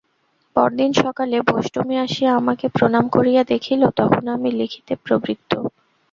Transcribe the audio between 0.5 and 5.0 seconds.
পরদিন সকালে বোষ্টমী আসিয়া আমাকে প্রণাম করিয়া দেখিল, তখনো আমি লিখিতে